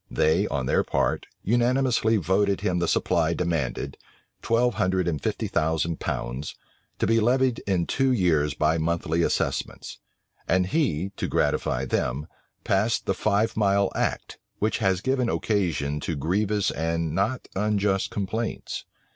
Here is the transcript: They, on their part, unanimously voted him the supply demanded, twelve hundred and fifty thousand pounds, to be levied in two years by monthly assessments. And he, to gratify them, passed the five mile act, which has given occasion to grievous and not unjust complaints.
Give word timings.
They, 0.09 0.47
on 0.47 0.65
their 0.65 0.83
part, 0.83 1.27
unanimously 1.43 2.17
voted 2.17 2.61
him 2.61 2.79
the 2.79 2.87
supply 2.87 3.35
demanded, 3.35 3.97
twelve 4.41 4.73
hundred 4.73 5.07
and 5.07 5.21
fifty 5.21 5.47
thousand 5.47 5.99
pounds, 5.99 6.55
to 6.97 7.05
be 7.05 7.19
levied 7.19 7.59
in 7.67 7.85
two 7.85 8.11
years 8.11 8.55
by 8.55 8.79
monthly 8.79 9.21
assessments. 9.21 9.99
And 10.47 10.65
he, 10.65 11.11
to 11.17 11.27
gratify 11.27 11.85
them, 11.85 12.25
passed 12.63 13.05
the 13.05 13.13
five 13.13 13.55
mile 13.55 13.91
act, 13.93 14.39
which 14.57 14.79
has 14.79 15.01
given 15.01 15.29
occasion 15.29 15.99
to 15.99 16.15
grievous 16.15 16.71
and 16.71 17.13
not 17.13 17.47
unjust 17.55 18.09
complaints. 18.09 18.85